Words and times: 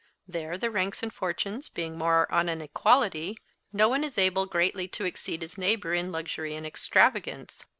There 0.27 0.57
the 0.57 0.71
ranks 0.71 1.03
and 1.03 1.13
fortunes 1.13 1.69
being 1.69 1.95
more 1.95 2.25
on 2.33 2.49
an 2.49 2.59
equality, 2.59 3.37
no 3.71 3.87
one 3.87 4.03
is 4.03 4.17
able 4.17 4.47
greatly 4.47 4.87
to 4.87 5.05
exceed 5.05 5.43
his 5.43 5.59
neighbour 5.59 5.93
in 5.93 6.11
luxury 6.11 6.55
and 6.55 6.65
extravagance. 6.65 7.63